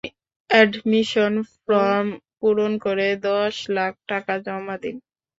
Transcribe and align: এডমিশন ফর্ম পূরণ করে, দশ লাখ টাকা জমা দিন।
এডমিশন 0.49 1.33
ফর্ম 1.57 2.07
পূরণ 2.39 2.71
করে, 2.85 3.07
দশ 3.27 3.55
লাখ 3.77 3.93
টাকা 4.09 4.33
জমা 4.45 4.75
দিন। 4.83 4.95